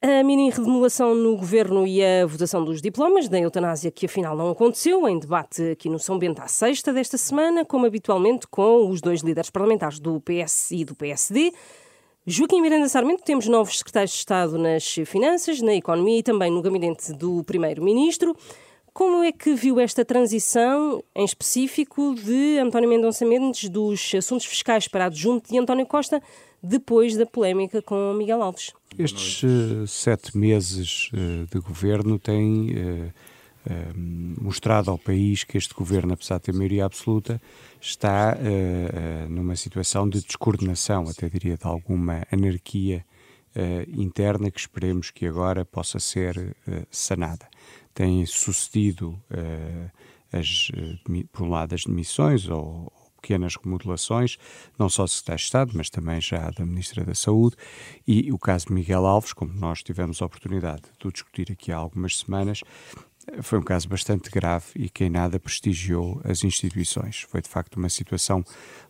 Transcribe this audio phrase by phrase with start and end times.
[0.00, 4.48] A mini remodelação no governo e a votação dos diplomas da eutanásia, que afinal não
[4.48, 9.00] aconteceu, em debate aqui no São Bento à sexta desta semana, como habitualmente com os
[9.00, 11.52] dois líderes parlamentares do PS e do PSD.
[12.24, 16.62] Joaquim Miranda Sarmento, temos novos secretários de Estado nas finanças, na economia e também no
[16.62, 18.36] gabinete do primeiro-ministro.
[18.94, 24.86] Como é que viu esta transição, em específico, de António Mendonça Mendes dos assuntos fiscais
[24.86, 26.22] para adjunto de António Costa,
[26.62, 28.72] depois da polémica com Miguel Alves?
[28.98, 33.12] Estes uh, sete meses uh, de governo têm uh,
[34.40, 37.40] mostrado ao país que este governo, apesar de ter maioria absoluta,
[37.78, 38.34] está
[39.28, 43.04] numa situação de descoordenação, até diria de alguma anarquia
[43.88, 46.56] interna que esperemos que agora possa ser
[46.90, 47.46] sanada.
[47.92, 49.20] Tem sucedido
[50.32, 50.70] as,
[51.30, 54.36] por um lado, as demissões ou, pequenas remodelações,
[54.78, 57.56] não só do Secretário de Estado, mas também já da Ministra da Saúde,
[58.06, 61.76] e o caso de Miguel Alves, como nós tivemos a oportunidade de discutir aqui há
[61.76, 62.62] algumas semanas,
[63.42, 67.26] foi um caso bastante grave e que em nada prestigiou as instituições.
[67.28, 68.42] Foi de facto uma situação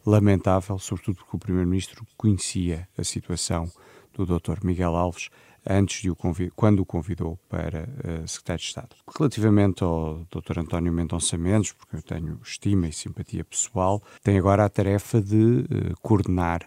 [0.07, 3.71] lamentável, sobretudo porque o Primeiro-Ministro conhecia a situação
[4.15, 4.65] do Dr.
[4.65, 5.29] Miguel Alves
[5.69, 6.17] antes de o
[6.57, 8.97] quando o convidou para uh, secretário de Estado.
[9.17, 10.61] Relativamente ao Dr.
[10.61, 15.37] António Mendonça Mendes, porque eu tenho estima e simpatia pessoal, tem agora a tarefa de
[15.37, 16.63] uh, coordenar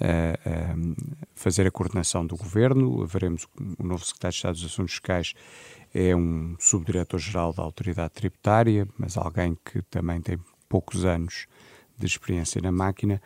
[0.00, 0.94] uh,
[1.34, 3.04] fazer a coordenação do governo.
[3.06, 3.46] Veremos
[3.78, 5.34] o novo secretário de Estado dos Assuntos Fiscais
[5.94, 11.46] é um subdiretor-geral da autoridade tributária, mas alguém que também tem poucos anos
[11.96, 13.22] de experiência na máquina.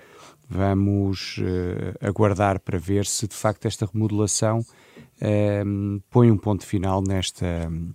[0.51, 4.65] Vamos uh, aguardar para ver se de facto esta remodelação
[5.22, 7.92] uh, põe um ponto final nesta um,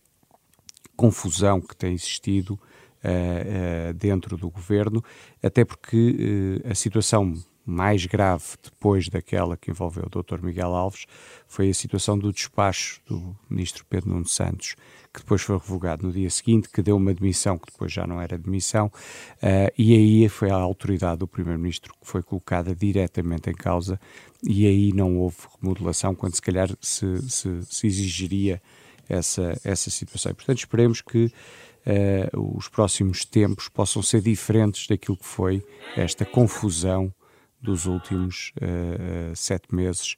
[0.95, 5.03] confusão que tem existido uh, dentro do governo,
[5.41, 7.33] até porque a situação
[7.65, 10.43] mais grave depois daquela que envolveu o Dr.
[10.43, 11.05] Miguel Alves
[11.47, 14.75] foi a situação do despacho do ministro Pedro Nuno Santos,
[15.13, 18.19] que depois foi revogado no dia seguinte, que deu uma demissão que depois já não
[18.19, 23.53] era demissão, uh, e aí foi a autoridade do primeiro-ministro que foi colocada diretamente em
[23.53, 23.99] causa,
[24.43, 28.61] e aí não houve remodelação, quando se calhar se, se, se exigiria
[29.07, 30.31] essa, essa situação.
[30.31, 35.63] E, portanto, esperemos que uh, os próximos tempos possam ser diferentes daquilo que foi
[35.95, 37.13] esta confusão
[37.63, 40.17] dos últimos uh, sete meses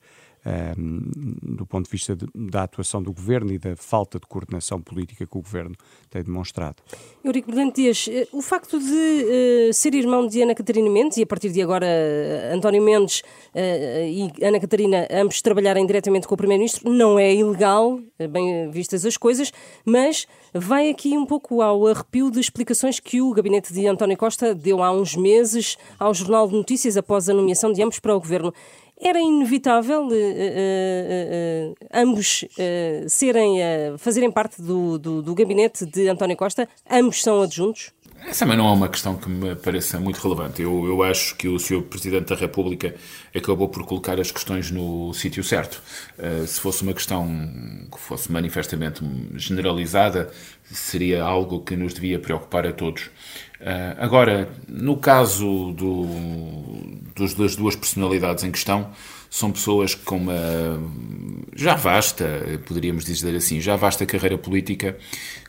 [1.41, 5.25] do ponto de vista de, da atuação do governo e da falta de coordenação política
[5.25, 5.75] que o governo
[6.09, 6.83] tem demonstrado.
[7.23, 11.23] Eurico Brilhante Dias, eh, o facto de uh, ser irmão de Ana Catarina Mendes e
[11.23, 16.35] a partir de agora uh, António Mendes uh, e Ana Catarina ambos trabalharem diretamente com
[16.35, 19.51] o Primeiro-Ministro não é ilegal, bem vistas as coisas,
[19.83, 24.53] mas vai aqui um pouco ao arrepio de explicações que o gabinete de António Costa
[24.53, 28.19] deu há uns meses ao Jornal de Notícias após a nomeação de ambos para o
[28.19, 28.53] governo
[28.99, 32.45] era inevitável uh, uh, ambos
[33.07, 33.57] serem,
[33.97, 37.94] fazerem parte do, do, do, gabinete de António Costa, ambos são adjuntos?
[38.27, 40.61] Essa também não é uma questão que me pareça muito relevante.
[40.61, 41.83] Eu, eu acho que o Sr.
[41.83, 42.95] Presidente da República
[43.35, 45.81] acabou por colocar as questões no sítio certo.
[46.47, 47.27] se fosse uma questão
[47.91, 49.01] que fosse manifestamente
[49.35, 50.31] generalizada,
[50.63, 53.03] seria algo que nos devia preocupar a todos.
[53.61, 56.05] Uh, agora, no caso do,
[57.15, 58.91] dos, das duas personalidades em questão,
[59.29, 60.33] são pessoas com uma
[61.55, 64.97] já vasta, poderíamos dizer assim, já vasta carreira política,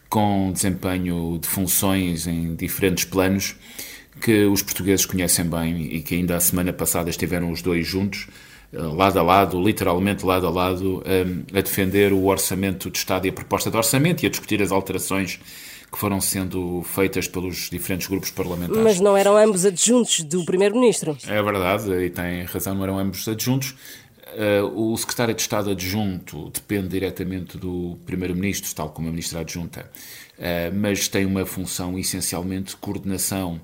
[0.08, 3.56] com desempenho de funções em diferentes planos,
[4.20, 8.26] que os portugueses conhecem bem e que ainda a semana passada estiveram os dois juntos,
[8.74, 13.26] ah, lado a lado, literalmente lado a lado, a, a defender o orçamento de Estado
[13.26, 15.38] e a proposta de orçamento e a discutir as alterações
[15.90, 18.82] que foram sendo feitas pelos diferentes grupos parlamentares.
[18.82, 21.16] Mas não eram ambos adjuntos do Primeiro-Ministro.
[21.26, 23.74] É verdade, e tem razão, não eram ambos adjuntos.
[24.36, 29.90] Uh, o secretário de Estado adjunto depende diretamente do Primeiro-Ministro, tal como a Ministra adjunta,
[30.36, 33.58] uh, mas tem uma função essencialmente de coordenação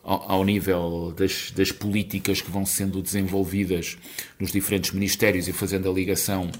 [0.00, 3.98] ao, ao nível das, das, políticas que vão sendo desenvolvidas
[4.38, 6.52] nos diferentes ministérios e fazendo a ligação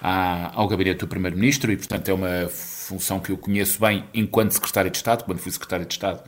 [0.00, 4.52] à, ao gabinete do Primeiro-Ministro, e portanto é uma função que eu conheço bem enquanto
[4.52, 6.22] secretário de Estado, quando fui secretário de Estado,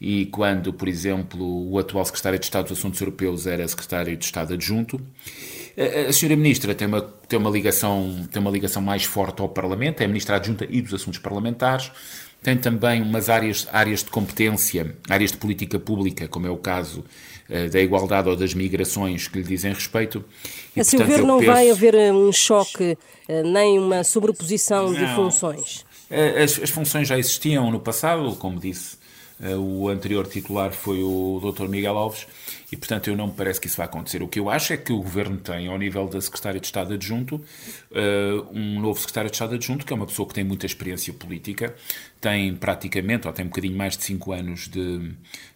[0.00, 4.24] e quando, por exemplo, o atual secretário de Estado dos Assuntos Europeus era secretário de
[4.24, 5.00] Estado adjunto.
[6.08, 10.00] A senhora ministra tem uma, tem uma, ligação, tem uma ligação mais forte ao Parlamento,
[10.02, 11.90] é ministra adjunta e dos Assuntos Parlamentares.
[12.42, 17.02] Tem também umas áreas, áreas de competência, áreas de política pública, como é o caso
[17.48, 20.22] uh, da igualdade ou das migrações que lhe dizem respeito.
[20.76, 21.50] E, a seu ver, não penso...
[21.50, 22.98] vai haver eh, um choque,
[23.28, 24.94] uh, nem uma sobreposição não.
[24.94, 25.86] de funções?
[26.10, 28.96] Eh, as, as, funções já existiam no passado, como disse,
[29.42, 31.66] eh, o anterior titular foi o Dr.
[31.66, 32.26] Miguel Alves,
[32.74, 34.20] e, portanto, eu não me parece que isso vai acontecer.
[34.20, 36.94] O que eu acho é que o Governo tem, ao nível da Secretária de Estado
[36.94, 40.66] Adjunto, uh, um novo Secretário de Estado Adjunto, que é uma pessoa que tem muita
[40.66, 41.72] experiência política,
[42.20, 45.12] tem praticamente, ou tem um bocadinho mais de cinco anos de,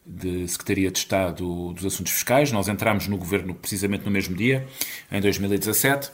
[0.06, 2.52] de Secretaria de Estado dos Assuntos Fiscais.
[2.52, 4.64] Nós entramos no Governo precisamente no mesmo dia,
[5.10, 6.12] em 2017.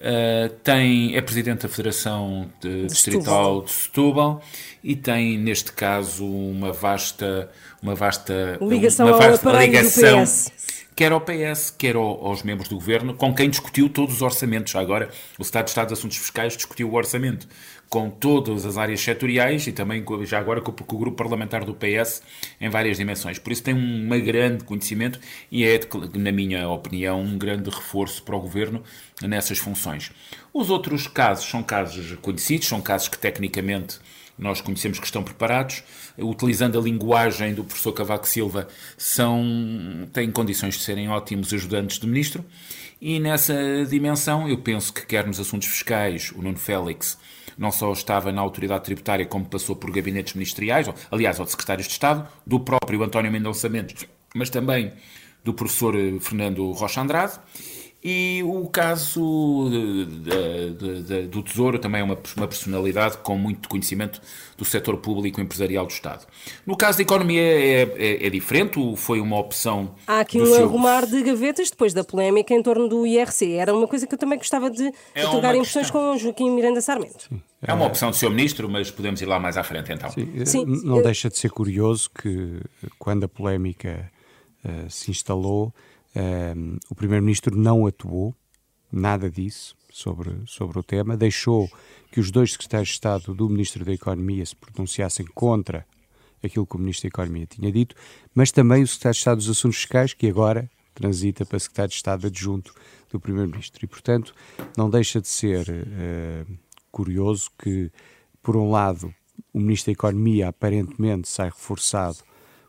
[0.00, 4.42] Uh, tem, é presidente da Federação de, Distrital de Setúbal
[4.82, 7.50] e tem, neste caso, uma vasta,
[7.82, 10.52] uma vasta ligação uma vasta ao ligação, do PS.
[11.00, 14.76] Quer ao PS, quer ao, aos membros do governo, com quem discutiu todos os orçamentos.
[14.76, 15.08] Agora,
[15.38, 17.48] o Estado de Estado de Assuntos Fiscais discutiu o orçamento
[17.88, 21.72] com todas as áreas setoriais e também já agora com, com, o grupo parlamentar do
[21.72, 22.20] PS
[22.60, 23.38] em várias dimensões.
[23.38, 25.18] Por isso tem um grande conhecimento
[25.50, 25.80] e é,
[26.12, 28.82] na minha opinião, um grande reforço para o governo
[29.22, 30.12] nessas funções.
[30.52, 33.98] Os outros casos são casos conhecidos, são casos que tecnicamente
[34.40, 35.84] nós conhecemos que estão preparados,
[36.18, 38.66] utilizando a linguagem do professor Cavaco Silva,
[38.96, 42.44] são, têm condições de serem ótimos ajudantes do ministro.
[43.00, 43.54] E nessa
[43.88, 47.18] dimensão, eu penso que quer nos assuntos fiscais, o Nuno Félix
[47.56, 51.92] não só estava na autoridade tributária, como passou por gabinetes ministeriais, aliás, ao secretários de
[51.92, 54.92] Estado, do próprio António Mendonça Mendes, mas também
[55.44, 57.38] do professor eh, Fernando Rocha Andrade.
[58.02, 63.68] E o caso de, de, de, do Tesouro também é uma, uma, personalidade com muito
[63.68, 64.22] conhecimento
[64.56, 66.26] do setor público empresarial do Estado.
[66.66, 69.94] No caso da economia é, é, é diferente, foi uma opção.
[70.06, 70.64] Há aqui um seu...
[70.64, 73.52] arrumar de gavetas depois da polémica em torno do IRC.
[73.52, 77.28] Era uma coisa que eu também gostava de é trocar impressões com Joaquim Miranda Sarmento.
[77.28, 77.42] Sim.
[77.60, 78.30] É uma opção do Sr.
[78.30, 80.10] Ministro, mas podemos ir lá mais à frente então.
[80.10, 80.64] Sim, Sim.
[80.84, 82.62] não deixa de ser curioso que
[82.98, 84.10] quando a polémica
[84.64, 85.70] uh, se instalou
[86.16, 88.34] um, o Primeiro-Ministro não atuou,
[88.92, 91.70] nada disso sobre, sobre o tema, deixou
[92.10, 95.86] que os dois secretários de Estado do Ministro da Economia se pronunciassem contra
[96.42, 97.94] aquilo que o Ministro da Economia tinha dito,
[98.34, 101.96] mas também o Secretário de Estado dos Assuntos Fiscais, que agora transita para Secretário de
[101.96, 102.74] Estado adjunto
[103.10, 103.84] do Primeiro-Ministro.
[103.84, 104.34] E, portanto,
[104.76, 106.58] não deixa de ser uh,
[106.90, 107.90] curioso que,
[108.42, 109.14] por um lado,
[109.52, 112.18] o Ministro da Economia aparentemente sai reforçado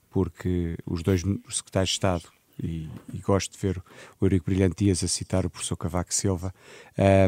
[0.09, 2.23] porque os dois secretários de Estado
[2.62, 3.81] e, e, gosto de ver
[4.19, 6.53] o Eurico Brilhante Dias a citar o professor Cavaco Silva.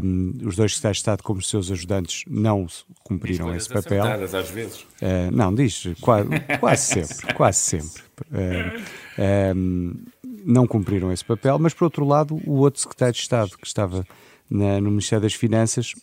[0.04, 2.68] Um, os dois secretários de Estado, como seus ajudantes, não
[3.04, 4.04] cumpriram esse papel.
[4.04, 4.82] às vezes.
[4.82, 6.30] Uh, não, diz, quase,
[6.60, 8.04] quase sempre, quase sempre.
[8.32, 10.06] Uh, um,
[10.46, 14.06] não cumpriram esse papel, mas por outro lado, o outro secretário de Estado que estava
[14.50, 15.94] na, no Ministério das Finanças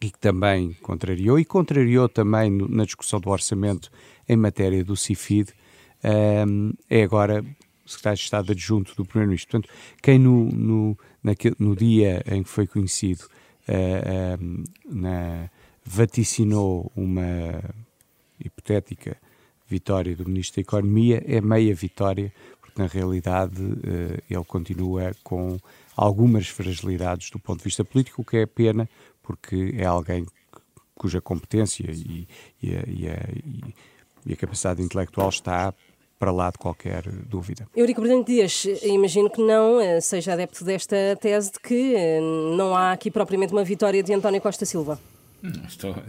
[0.00, 3.90] e que também contrariou, e contrariou também no, na discussão do orçamento
[4.28, 5.52] em matéria do CIFID,
[6.46, 7.44] um, é agora
[7.86, 9.60] secretário de Estado adjunto do Primeiro-Ministro.
[9.60, 13.24] Portanto, quem no, no, naquele, no dia em que foi conhecido
[13.68, 15.50] uh, na,
[15.84, 17.62] vaticinou uma
[18.44, 19.16] hipotética
[19.68, 25.58] vitória do Ministro da Economia é meia vitória, porque na realidade uh, ele continua com
[25.96, 28.88] algumas fragilidades do ponto de vista político, o que é pena,
[29.22, 30.26] porque é alguém
[30.94, 32.26] cuja competência e,
[32.62, 33.72] e, a, e, a,
[34.24, 35.74] e a capacidade intelectual está
[36.18, 37.66] para lá de qualquer dúvida.
[37.76, 42.20] Eurico Brilhante Dias, imagino que não eh, seja adepto desta tese de que eh,
[42.56, 44.98] não há aqui propriamente uma vitória de António Costa Silva.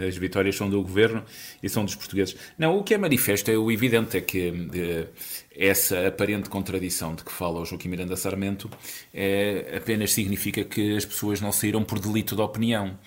[0.07, 1.23] As vitórias são do governo
[1.61, 2.35] e são dos portugueses.
[2.57, 5.07] Não, o que é manifesto é o evidente é que eh,
[5.51, 8.69] essa aparente contradição de que fala o Joaquim Miranda Sarmento
[9.13, 12.97] é, apenas significa que as pessoas não saíram por delito de opinião.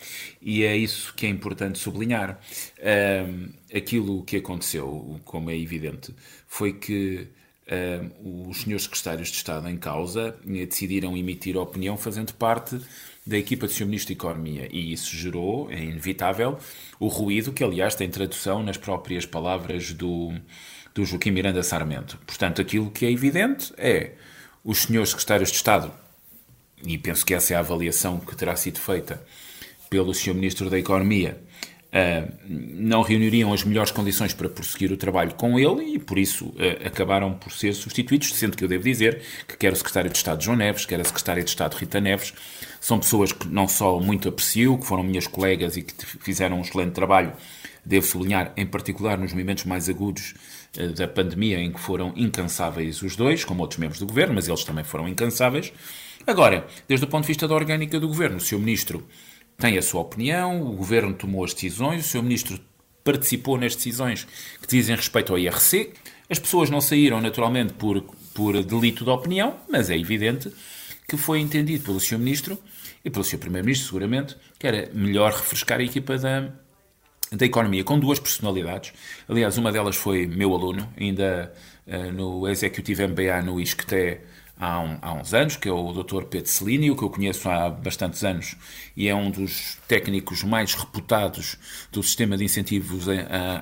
[0.41, 2.41] E é isso que é importante sublinhar.
[3.75, 6.15] aquilo que aconteceu, como é evidente,
[6.47, 7.29] foi que
[8.25, 12.81] os senhores secretários de Estado em causa decidiram emitir opinião fazendo parte
[13.27, 13.87] da equipa de Sr.
[13.87, 14.69] Ministro da Economia.
[14.71, 16.59] E isso gerou, é inevitável,
[16.99, 20.33] o ruído que, aliás, tem tradução nas próprias palavras do,
[20.95, 22.19] do Joaquim Miranda Sarmento.
[22.27, 24.13] Portanto, aquilo que é evidente é
[24.65, 25.93] os senhores secretários de Estado,
[26.85, 29.23] e penso que essa é a avaliação que terá sido feita
[29.89, 30.35] pelo Sr.
[30.35, 31.43] Ministro da Economia,
[31.91, 36.47] Uh, não reuniriam as melhores condições para prosseguir o trabalho com ele e, por isso,
[36.47, 40.17] uh, acabaram por ser substituídos, sendo que eu devo dizer que quer o secretário de
[40.17, 42.33] Estado João Neves, quer a secretária de Estado Rita Neves,
[42.81, 46.61] são pessoas que não só muito aprecio, que foram minhas colegas e que fizeram um
[46.61, 47.33] excelente trabalho,
[47.85, 50.35] devo sublinhar, em particular nos momentos mais agudos
[50.79, 54.47] uh, da pandemia, em que foram incansáveis os dois, como outros membros do governo, mas
[54.47, 55.73] eles também foram incansáveis.
[56.25, 59.05] Agora, desde o ponto de vista da orgânica do governo, o seu ministro
[59.61, 62.59] tem a sua opinião, o governo tomou as decisões, o seu ministro
[63.05, 64.27] participou nas decisões
[64.61, 65.93] que dizem respeito ao IRC.
[66.29, 68.03] As pessoas não saíram naturalmente por,
[68.35, 70.51] por delito de opinião, mas é evidente
[71.07, 72.19] que foi entendido pelo Sr.
[72.19, 72.59] Ministro
[73.05, 73.39] e pelo Sr.
[73.39, 76.51] Primeiro-Ministro, seguramente, que era melhor refrescar a equipa da,
[77.33, 78.93] da economia com duas personalidades.
[79.29, 81.53] Aliás, uma delas foi meu aluno, ainda
[81.87, 84.21] uh, no Executive MBA no ISCTE
[84.61, 86.25] há, um, há uns anos, que é o Dr.
[86.25, 88.55] Pedro Celini, o que eu conheço há bastantes anos
[88.95, 91.57] e é um dos técnicos mais reputados
[91.91, 93.07] do sistema de incentivos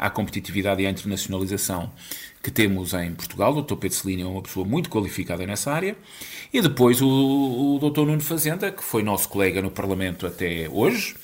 [0.01, 1.93] à, competitividade e à internacionalização
[2.43, 3.57] que temos em Portugal.
[3.57, 3.77] O Dr.
[3.77, 5.97] Pedro Celini é uma pessoa muito qualificada nessa área.
[6.53, 8.01] E depois o, o Dr.
[8.01, 11.15] Nuno Fazenda, que foi nosso colega no Parlamento até hoje,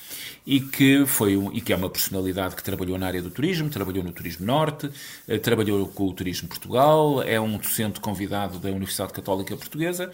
[0.46, 3.70] e que foi um, e que é uma personalidade que trabalhou na área do turismo,
[3.70, 4.90] trabalhou no Turismo Norte,
[5.26, 10.12] eh, trabalhou com o Turismo Portugal, é um docente convidado da Universidade Católica Portuguesa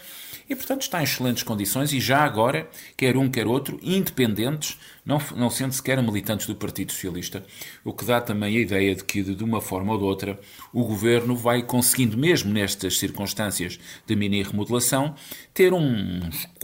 [0.49, 5.19] e, portanto, está em excelentes condições e já agora, quer um, quer outro, independentes, não,
[5.35, 7.43] não sendo sequer militantes do Partido Socialista,
[7.83, 10.39] o que dá também a ideia de que, de uma forma ou de outra,
[10.71, 15.15] o governo vai conseguindo, mesmo nestas circunstâncias de mini remodelação,
[15.53, 16.21] ter um,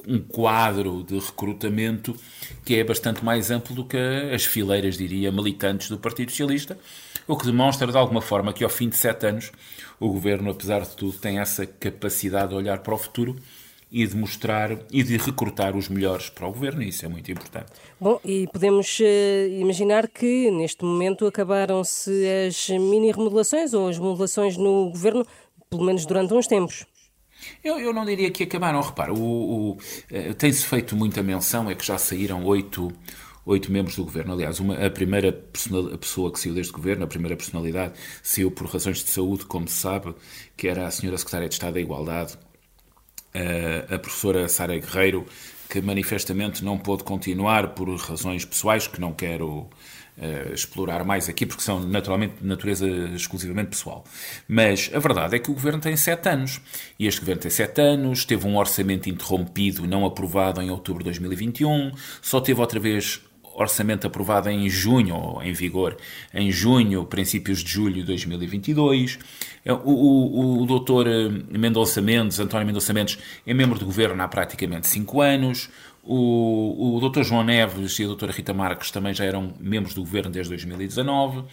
[0.08, 2.16] um quadro de recrutamento
[2.64, 3.98] que é bastante mais amplo do que
[4.34, 6.78] as fileiras, diria, militantes do Partido Socialista,
[7.28, 9.52] o que demonstra, de alguma forma, que ao fim de sete anos
[10.00, 13.36] o governo, apesar de tudo, tem essa capacidade de olhar para o futuro
[13.92, 17.32] e de mostrar e de recrutar os melhores para o governo, e isso é muito
[17.32, 17.72] importante.
[18.00, 22.12] Bom, e podemos uh, imaginar que neste momento acabaram-se
[22.48, 25.26] as mini remodelações ou as remodelações no governo,
[25.70, 26.86] pelo menos durante uns tempos.
[27.64, 28.82] Eu, eu não diria que acabaram.
[28.82, 32.92] Repara, o, o uh, tem-se feito muita menção, é que já saíram oito,
[33.48, 34.34] oito membros do governo.
[34.34, 38.68] Aliás, uma, a primeira a pessoa que saiu deste governo, a primeira personalidade, saiu por
[38.68, 40.14] razões de saúde, como se sabe,
[40.56, 42.38] que era a senhora Secretária de Estado da Igualdade,
[43.90, 45.26] a professora Sara Guerreiro,
[45.70, 49.70] que manifestamente não pôde continuar por razões pessoais que não quero
[50.18, 54.04] uh, explorar mais aqui, porque são naturalmente de natureza exclusivamente pessoal.
[54.48, 56.62] Mas a verdade é que o governo tem sete anos.
[56.98, 61.10] E este governo tem sete anos, teve um orçamento interrompido, não aprovado em outubro de
[61.10, 63.22] 2021, só teve outra vez
[63.58, 65.98] orçamento aprovado em junho, ou em vigor,
[66.32, 69.18] em junho, princípios de julho de 2022.
[69.66, 74.22] É, o, o, o doutor eh, Mendonça Mendes, António Mendonça Mendes, é membro do governo
[74.22, 75.70] há praticamente cinco anos.
[76.10, 77.24] O, o Dr.
[77.24, 78.32] João Neves e a Dra.
[78.32, 81.44] Rita Marques também já eram membros do governo desde 2019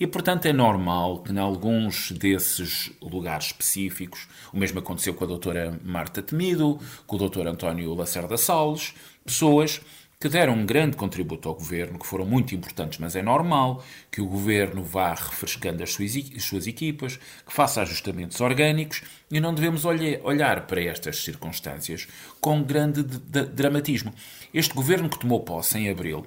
[0.00, 5.36] e, portanto, é normal que em alguns desses lugares específicos, o mesmo aconteceu com a
[5.36, 5.78] Dra.
[5.84, 7.48] Marta Temido, com o Dr.
[7.48, 8.94] António Lacerda Salles,
[9.26, 9.82] pessoas
[10.20, 14.20] que deram um grande contributo ao governo, que foram muito importantes, mas é normal que
[14.20, 19.54] o governo vá refrescando as suas, as suas equipas, que faça ajustamentos orgânicos e não
[19.54, 22.08] devemos olhar para estas circunstâncias
[22.40, 24.12] com grande dramatismo.
[24.52, 26.26] Este governo que tomou posse em abril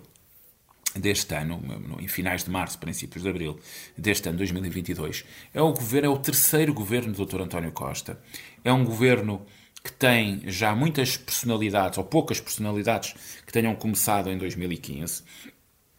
[0.96, 1.62] deste ano,
[2.00, 3.60] em finais de março, princípios de abril
[3.98, 7.42] deste ano 2022, é o governo, é o terceiro governo do Dr.
[7.42, 8.18] António Costa.
[8.64, 9.46] É um governo
[9.84, 13.16] que tem já muitas personalidades, ou poucas personalidades,
[13.52, 15.24] que tenham começado em 2015.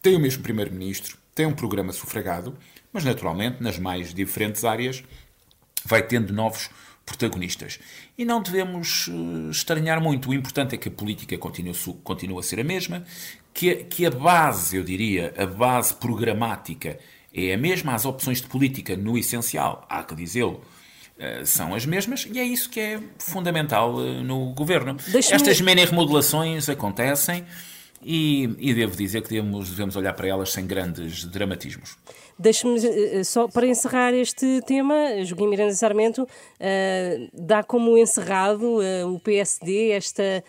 [0.00, 2.56] Tem o mesmo Primeiro-Ministro, tem um programa sufragado,
[2.90, 5.04] mas naturalmente, nas mais diferentes áreas,
[5.84, 6.70] vai tendo novos
[7.04, 7.78] protagonistas.
[8.16, 10.30] E não devemos uh, estranhar muito.
[10.30, 13.04] O importante é que a política continue, a ser a mesma,
[13.52, 16.98] que a, que a base, eu diria, a base programática
[17.34, 20.81] é a mesma, as opções de política, no essencial, há que dizê-lo, eh,
[21.44, 24.96] são as mesmas e é isso que é fundamental uh, no governo.
[25.14, 27.44] Estas mini remodelações acontecem
[28.04, 31.96] e, e, devo dizer que devemos, devemos olhar para elas sem grandes dramatismos.
[32.36, 39.20] Deixe-me uh, só para encerrar este tema, Joaquim Miranda Sarmento uh, dá como encerrado o
[39.20, 40.42] PSD esta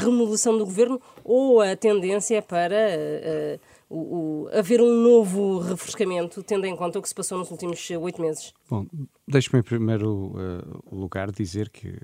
[0.00, 6.76] remodelação do governo ou a tendência para o, o, haver um novo refrescamento, tendo em
[6.76, 8.52] conta o que se passou nos últimos oito meses?
[8.68, 8.86] Bom,
[9.26, 11.98] deixe-me em primeiro uh, lugar dizer que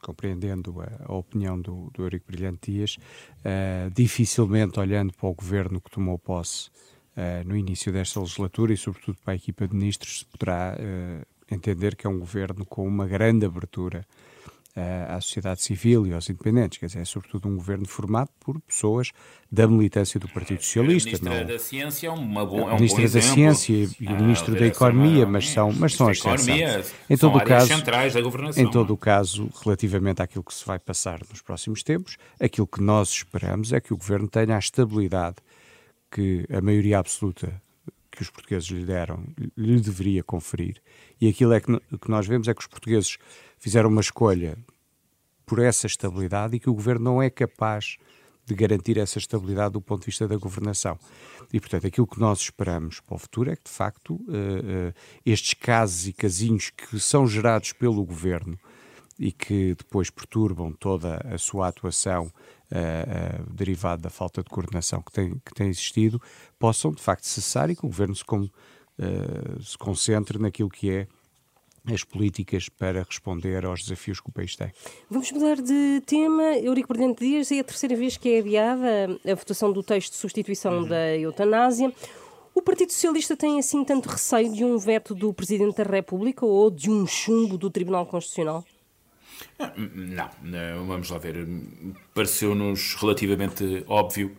[0.00, 2.96] compreendendo a, a, opinião do, do Eurico Brilhante Dias,
[3.40, 6.70] uh, dificilmente olhando para o governo que tomou posse
[7.16, 11.54] uh, no início desta legislatura e sobretudo para a equipa de ministros, se poderá uh,
[11.54, 14.06] entender que é um governo com uma grande abertura
[14.76, 16.78] à sociedade civil e aos independentes.
[16.78, 19.10] Quer dizer, é sobretudo um governo formado por pessoas
[19.50, 21.08] da militância do Partido Socialista.
[21.08, 21.46] A Ministra não...
[21.46, 23.34] da Ciência é uma boa, é um Ministra da exemplo.
[23.34, 26.94] Ciência e o ah, Ministro da Economia, mas são, mas são as sensatas.
[27.08, 28.62] Em todo o caso, centrais da governação.
[28.62, 32.80] Em todo o caso, relativamente àquilo que se vai passar nos próximos tempos, aquilo que
[32.80, 35.36] nós esperamos é que o governo tenha a estabilidade
[36.10, 37.60] que a maioria absoluta
[38.20, 39.24] que os portugueses lhe deram
[39.56, 40.82] lhe deveria conferir.
[41.18, 43.16] E aquilo é que, que nós vemos é que os portugueses
[43.58, 44.58] fizeram uma escolha
[45.46, 47.96] por essa estabilidade e que o governo não é capaz
[48.44, 50.98] de garantir essa estabilidade do ponto de vista da governação.
[51.50, 54.94] E, portanto, aquilo que nós esperamos para o futuro é que, de facto, uh, uh,
[55.24, 58.58] estes casos e casinhos que são gerados pelo governo
[59.18, 62.30] e que depois perturbam toda a sua atuação
[62.72, 66.20] uh, derivada da falta de coordenação que tem, que tem existido,
[66.58, 68.48] possam, de facto, cessar e que o governo se, com,
[69.60, 71.06] se concentre naquilo que é
[71.86, 74.70] as políticas para responder aos desafios que o país tem.
[75.08, 76.42] Vamos mudar de tema.
[76.58, 80.18] Eurico Brilhante Dias, é a terceira vez que é adiada a votação do texto de
[80.18, 80.88] substituição uhum.
[80.88, 81.92] da eutanásia.
[82.54, 86.70] O Partido Socialista tem assim tanto receio de um veto do Presidente da República ou
[86.70, 88.64] de um chumbo do Tribunal Constitucional?
[89.76, 91.46] Não, não vamos lá ver.
[92.14, 94.36] Pareceu-nos relativamente óbvio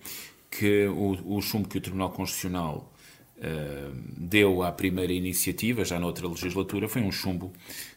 [0.50, 2.92] que o, o chumbo que o Tribunal Constitucional
[3.38, 7.54] uh, deu à primeira iniciativa, já noutra legislatura, foi um chumbo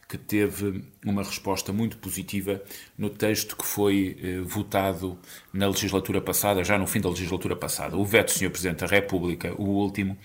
[0.07, 2.61] que teve uma resposta muito positiva
[2.97, 5.19] no texto que foi uh, votado
[5.51, 7.97] na legislatura passada, já no fim da legislatura passada.
[7.97, 8.49] O veto, Sr.
[8.49, 10.17] Presidente da República, o último,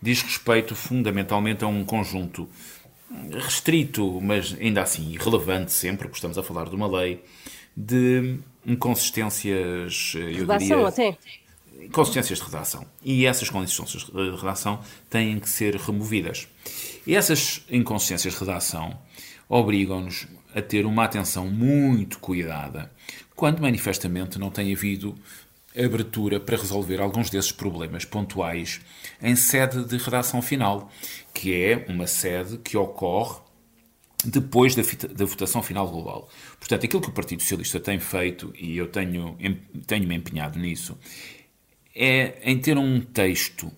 [0.00, 2.48] diz respeito fundamentalmente a um conjunto
[3.32, 7.22] restrito, mas ainda assim relevante sempre, porque estamos a falar de uma lei,
[7.76, 10.88] de inconsistências, eh, eu Redação diria...
[10.88, 11.18] até
[11.92, 12.86] consistências de redação.
[13.02, 14.80] E essas consistências de redação
[15.10, 16.48] têm que ser removidas.
[17.06, 18.98] E essas inconsistências de redação
[19.48, 22.90] obrigam-nos a ter uma atenção muito cuidada
[23.34, 25.14] quando manifestamente não tem havido
[25.76, 28.80] abertura para resolver alguns desses problemas pontuais
[29.20, 30.90] em sede de redação final,
[31.32, 33.40] que é uma sede que ocorre
[34.24, 36.28] depois da, da, votação final global.
[36.58, 39.36] Portanto, aquilo que o Partido Socialista tem feito, e eu tenho,
[39.86, 40.96] tenho-me empenhado nisso,
[41.94, 43.70] é em ter um texto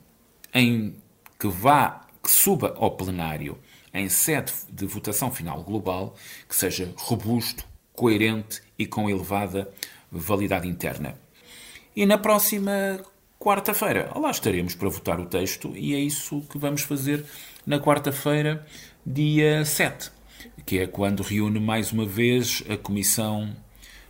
[0.55, 0.95] em
[1.39, 3.59] que vá, que suba ao plenário
[3.93, 6.15] em sede de votação final global,
[6.49, 9.73] que seja robusto, coerente e com elevada
[10.11, 11.19] validade interna.
[11.97, 13.01] E na próxima
[13.41, 17.25] quarta-feira, lá estaremos para votar o texto e é isso que vamos fazer
[17.67, 18.67] na quarta-feira,
[19.05, 20.11] dia 7,
[20.67, 23.51] que é quando reúne mais uma vez a Comissão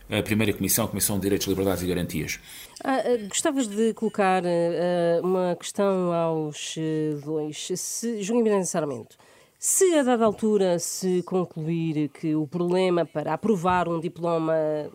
[0.09, 2.39] a primeira comissão, a Comissão de Direitos, Liberdades e Garantias.
[2.83, 7.67] Ah, ah gostavas de colocar uh, uma questão aos uh, dois.
[7.75, 9.17] Se, julguem necessariamente,
[9.59, 14.53] se a dada altura se concluir que o problema para aprovar um diploma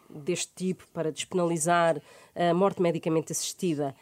[0.08, 2.00] deste tipo, para despenalizar
[2.34, 3.94] a morte medicamente assistida,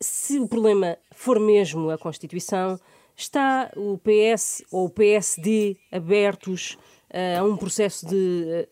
[0.00, 2.78] se o problema for mesmo a Constituição,
[3.16, 6.76] está o PS ou o PSD abertos
[7.10, 8.66] uh, a um processo de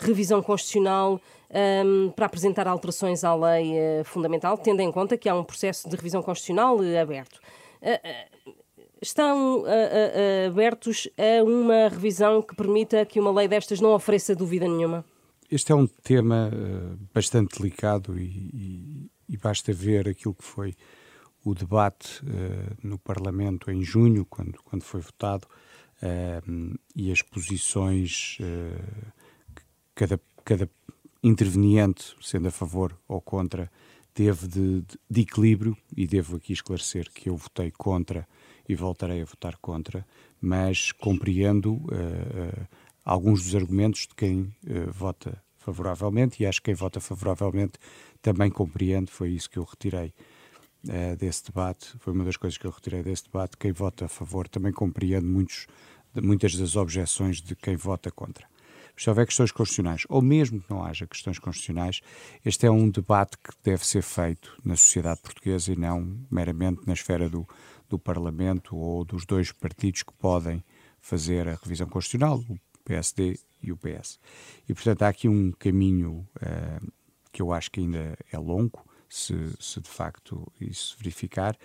[0.00, 1.20] revisão constitucional
[1.84, 5.96] um, para apresentar alterações à lei fundamental, tendo em conta que há um processo de
[5.96, 8.57] revisão constitucional uh,
[9.00, 9.02] aberto.
[9.02, 9.64] Uh, estão
[10.46, 15.04] abertos a uma revisão que permita que uma lei destas não ofereça dúvida nenhuma?
[15.50, 16.50] Este é um tema
[17.14, 20.74] bastante delicado e, e, e, basta ver aquilo que foi
[21.42, 22.20] o debate
[22.82, 25.48] no Parlamento em junho, quando, quando foi votado,
[26.94, 28.36] e as posições
[29.94, 30.70] cada, cada
[31.22, 33.70] interveniente, sendo a favor ou contra,
[34.14, 38.26] teve de, de, de, equilíbrio, e devo aqui esclarecer que eu votei contra
[38.68, 40.06] e voltarei a votar contra,
[40.40, 42.68] mas compreendo uh, uh,
[43.04, 47.78] alguns dos argumentos de quem uh, vota favoravelmente, e acho que quem vota favoravelmente
[48.20, 50.12] também compreende, foi isso que eu retirei
[51.18, 54.48] desse debate, foi uma das coisas que eu retirei desse debate, quem vota a favor
[54.48, 55.66] também compreende muitos,
[56.14, 58.46] muitas das objeções de quem vota contra.
[58.96, 62.00] Se houver questões constitucionais, ou mesmo que não haja questões constitucionais,
[62.44, 66.94] este é um debate que deve ser feito na sociedade portuguesa e não meramente na
[66.94, 67.46] esfera do,
[67.88, 70.62] do Parlamento ou dos dois partidos que podem
[71.00, 74.18] fazer a revisão constitucional, o PSD e o PS.
[74.68, 76.92] E, portanto, há aqui um caminho uh,
[77.32, 81.56] que eu acho que ainda é longo, se, se de facto isso verificar.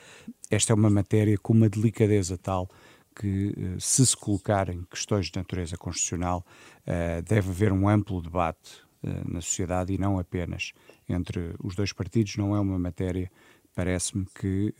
[0.49, 2.69] Esta é uma matéria com uma delicadeza tal
[3.13, 6.45] que, eh, se se colocarem questões de natureza constitucional,
[6.85, 10.73] eh, deve haver um amplo debate eh, na sociedade e não apenas
[11.07, 12.37] entre os dois partidos.
[12.37, 13.31] Não é uma matéria,
[13.73, 14.73] parece-me, que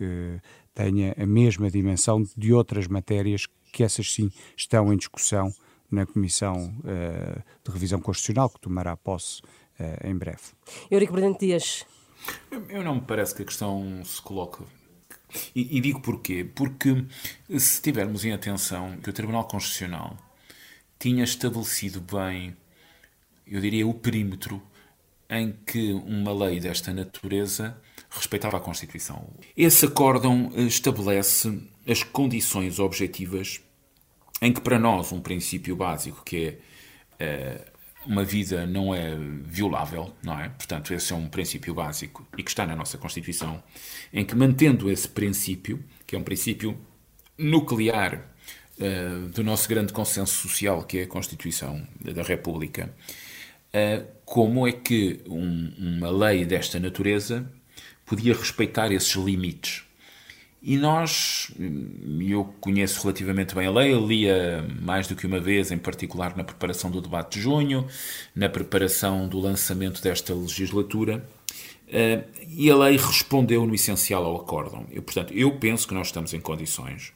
[0.73, 5.53] tenha a mesma dimensão de outras matérias que essas sim estão em discussão
[5.91, 6.73] na Comissão
[7.63, 9.41] de Revisão Constitucional, que tomará posse
[10.03, 10.53] em breve.
[10.89, 11.86] Eurico Brilhante Dias.
[12.69, 14.63] Eu não me parece que a questão se coloque
[15.56, 16.43] e, e, digo porquê?
[16.43, 17.06] Porque
[17.58, 20.17] se tivermos em atenção que o Tribunal Constitucional
[20.99, 22.56] tinha estabelecido bem,
[23.47, 24.62] eu diria, o perímetro
[25.29, 27.77] em que uma lei desta natureza
[28.15, 29.28] respeitava a Constituição.
[29.58, 33.62] Esse acórdão estabelece as condições objetivas
[34.41, 36.58] em que, para nós, um princípio básico que
[37.19, 37.73] é uh,
[38.06, 40.49] uma vida não é violável, não é?
[40.49, 43.63] Portanto, esse é um princípio básico e que está na nossa Constituição,
[44.12, 46.78] em que, mantendo esse princípio, que é um princípio
[47.38, 48.30] nuclear
[48.78, 52.93] uh, do nosso grande consenso social, que é a Constituição da República,
[53.69, 57.49] uh, como é que um, uma lei desta natureza
[58.06, 59.84] podia respeitar esses limites?
[60.66, 61.52] E nós,
[62.22, 66.44] eu conheço relativamente bem a lei, lia mais do que uma vez, em particular na
[66.44, 67.86] preparação do debate de junho,
[68.34, 71.28] na preparação do lançamento desta legislatura,
[71.89, 74.88] eh, e a lei respondeu no essencial ao acórdão.
[74.89, 77.12] Eu, portanto, eu penso que nós estamos em condições,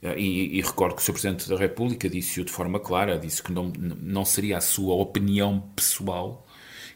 [0.00, 1.12] eh, e, e recordo que o Sr.
[1.12, 5.60] Presidente da República disse-o de forma clara, disse que não, não seria a sua opinião
[5.74, 6.46] pessoal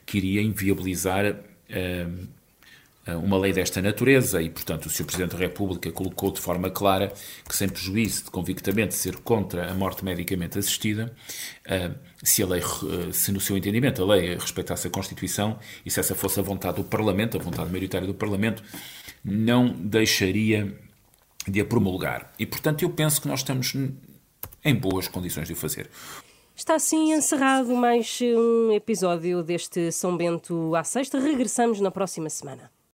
[0.07, 2.29] que iria inviabilizar uh,
[3.13, 5.05] uma lei desta natureza e, portanto, o Sr.
[5.05, 7.13] Presidente da República colocou de forma clara
[7.47, 11.15] que, sem prejuízo de convictamente ser contra a morte medicamente assistida,
[11.67, 11.91] eh,
[12.23, 16.01] se a lei, eh, se no seu entendimento a lei respeitasse a Constituição e se
[16.01, 18.63] essa fosse a vontade do Parlamento, a vontade maioritária do Parlamento,
[19.23, 20.75] não deixaria
[21.47, 22.33] de a promulgar.
[22.39, 23.75] E, portanto, eu penso que nós estamos
[24.65, 25.91] em boas condições de o fazer.
[26.57, 31.19] Está assim encerrado mais um episódio deste São Bento à Sexta.
[31.19, 32.74] Regressamos na próxima semana.